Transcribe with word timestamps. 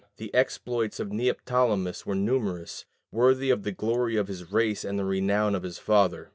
The 0.17 0.33
exploits 0.33 0.99
of 0.99 1.11
Neoptolemus 1.11 2.07
were 2.07 2.15
numerous, 2.15 2.85
worthy 3.11 3.51
of 3.51 3.61
the 3.61 3.71
glory 3.71 4.15
of 4.15 4.29
his 4.29 4.51
race 4.51 4.83
and 4.83 4.97
the 4.97 5.05
renown 5.05 5.53
of 5.53 5.61
his 5.61 5.77
father. 5.77 6.29